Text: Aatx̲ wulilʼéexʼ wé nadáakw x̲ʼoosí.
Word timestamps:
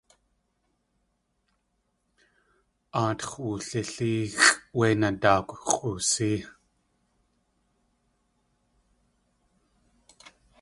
Aatx̲ 3.03 3.29
wulilʼéexʼ 3.41 4.47
wé 4.77 4.87
nadáakw 5.01 5.49
x̲ʼoosí. 5.69 6.31